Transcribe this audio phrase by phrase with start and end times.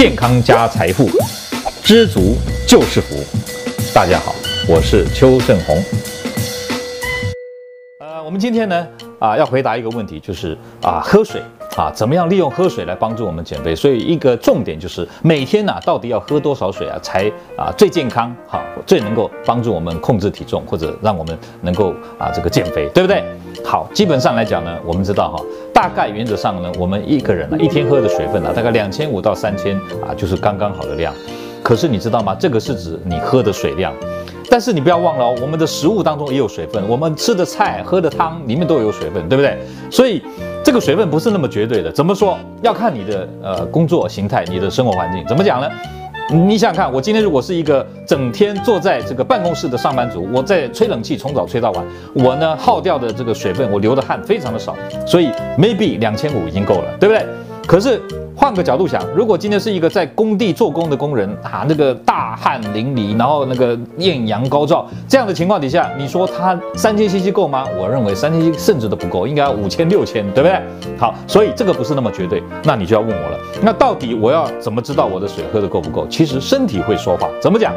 [0.00, 1.10] 健康加财富，
[1.84, 2.34] 知足
[2.66, 3.16] 就是福。
[3.94, 4.34] 大家好，
[4.66, 5.76] 我是邱正红。
[7.98, 11.42] 呃，我们今天呢，啊，要回答一个问题，就是啊，喝水
[11.76, 13.74] 啊，怎么样利用喝水来帮助我们减肥？
[13.74, 23.24] 所以一个重点就是每天呢、到底要喝多少水啊，才啊最健康，好，最能够帮助我们控制体重，或者让我们能够啊这个减肥，对不对？
[23.64, 29.76] 好，基本上来讲呢，我们知道哈，大概原则上呢，我们一个人呢，一天喝的水分呢，大概两千五到三千
[30.06, 31.14] 啊，就是刚刚好的量。
[31.62, 32.34] 可是你知道吗？
[32.38, 33.92] 这个是指你喝的水量。
[34.52, 39.56] 但是你不要忘了哦，我们的食物当中也有水分，我们吃的菜、喝的汤里面都有水分，对不对？
[39.88, 40.20] 所以
[40.62, 41.90] 这个水分不是那么绝对的。
[41.90, 42.38] 怎么说？
[42.62, 45.24] 要看你的呃工作形态、你的生活环境。
[45.26, 45.70] 怎么讲呢？
[46.32, 51.84] 你想想看，我今天如果是一个整天坐在这个办公室的上班族，我在吹冷气从早吹到晚，
[52.14, 55.28] 我呢耗掉的这个水分，我流的汗非常的少，所以
[55.58, 57.26] maybe 两千五已经够了，对不对？
[57.70, 58.02] 可是
[58.34, 67.64] 换个角度想，如果今天是一个在工地做工的工人啊，那个大汗淋漓，然后那个艳阳高照这样的情况底下，你说他三千 cc 够吗？
[67.78, 70.60] 我认为三千 cc 甚至都不够，应该要五千六千，对不对？
[70.98, 76.04] 好，所以这个不是那么绝对，那你就要问我了，那到底我要怎么知道我的水喝得够不够？
[76.08, 77.72] 其实身体会说话，怎么讲？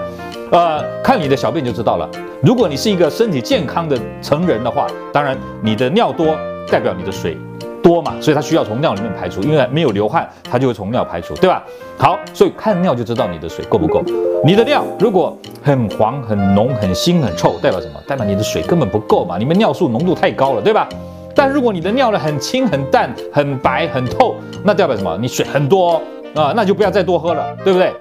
[0.49, 2.09] 呃，看你的小便就知道了。
[2.41, 6.35] 如果你是一个身体健康的成人的话，当然你的尿多
[6.67, 7.37] 代表你的水
[7.83, 11.61] 多嘛，所以它需要从尿里面排出，因为没有流汗，它就会从尿排出，对吧？
[11.99, 14.01] 好，所以看尿就知道你的水够不够。
[14.43, 18.01] 你的尿如果很黄、很浓、很腥、很臭，代表什么？
[18.07, 20.87] 代表你的水根本不够嘛，你们尿素浓度太高了，对吧？
[21.35, 25.17] 但如果你的尿呢很清、很淡、很白、很透，那代表什么？
[25.19, 26.01] 你水很多
[26.35, 27.93] 啊，那就不要再多喝了，对不对？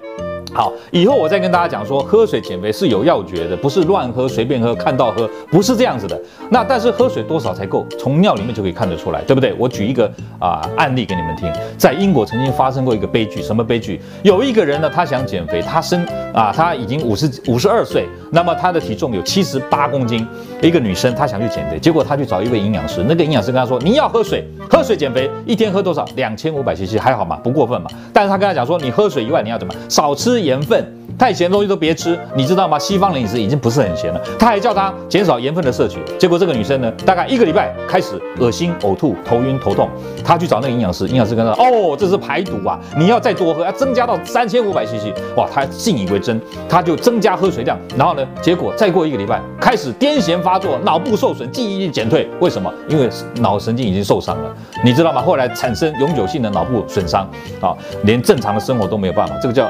[0.53, 6.19] 好，以后我再跟大家讲说，喝水减肥是有要诀的，不是乱喝、随便喝、看到喝，不是这样子的。
[6.49, 7.83] 那但是喝水多少才够？
[7.99, 9.53] 从尿里面就可以看得出来，对不对？
[9.57, 10.09] 我举一个
[10.39, 13.99] 啊、案例给你们听，在英国曾经发生过一个悲剧，什么悲剧？
[14.21, 20.27] 有一个人呢，他想减肥，他身啊他已经五十五十二岁，那么他的体重有七十八公斤，
[20.61, 26.05] 一个女生她想去减肥，结果她去找一位营养师，那个营养师跟她说，你要喝水，喝水减肥，一天喝多少？
[26.15, 27.89] 两千五百 cc 还好嘛，不过分嘛。
[28.11, 29.73] 但是他跟他讲说，你喝水以外你要怎么？
[29.89, 30.42] 少吃。
[30.43, 30.85] 盐分
[31.17, 32.77] 太咸的东西都别吃，你知道吗？
[32.79, 35.99] 西方的饮食已经不是很咸了，他还叫他减少盐分的摄取。
[36.17, 39.87] 结果这个女生呢，大概一个礼拜开始恶心、呕吐、头晕、头痛。
[40.25, 47.77] 她去找那个营养师，营养师跟她说：“哦，这是排毒啊，你要再多喝，要增加到三千五百 cc。”哇，她信以为真，她就增加喝水量。
[47.95, 52.27] 然后呢，结果再过一个礼拜，开始癫痫发作，脑部受损，记忆力减退。
[52.39, 52.73] 为什么？
[52.89, 55.21] 因为脑神经已经受伤了，你知道吗？
[55.21, 57.29] 后来产生永久性的脑部损伤
[57.61, 57.75] 啊，
[58.05, 59.35] 连正常的生活都没有办法。
[59.41, 59.69] 这个叫。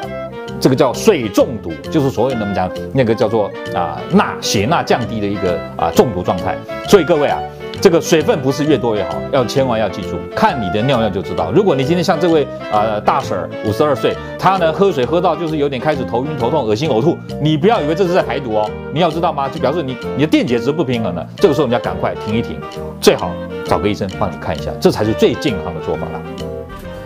[0.59, 6.57] 这个叫水中毒，就是所谓的我们讲那个叫做啊钠血钠降低的一个啊中毒状态。
[6.87, 7.39] 所以各位啊，
[7.81, 11.51] 这个水分不是越多越好，要千万要记住，看你的尿量就知道。
[11.51, 19.49] 如果你今天像这位啊大婶儿五十二岁，她呢喝水喝到就是有点开始头晕头痛、恶心呕吐，你不要以为这是在排毒哦，你要知道吗？
[19.49, 21.27] 就表示你你的电解质不平衡了。
[21.37, 22.57] 这个时候你要赶快停一停，
[23.01, 23.31] 最好
[23.65, 26.21] 找个医生帮你看一下，这才是最健康的做法了。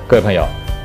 [0.07, 0.43] 各位朋友。